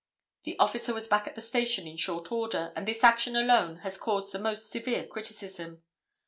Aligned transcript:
The 0.45 0.57
officer 0.57 0.95
was 0.95 1.07
back 1.07 1.27
at 1.27 1.35
the 1.35 1.41
station 1.41 1.85
in 1.85 1.95
short 1.95 2.31
order, 2.31 2.73
and 2.75 2.87
this 2.87 3.03
action 3.03 3.35
alone 3.35 3.81
has 3.83 3.99
caused 3.99 4.31
the 4.33 4.39
most 4.39 4.71
severe 4.71 5.05
criticism. 5.05 5.83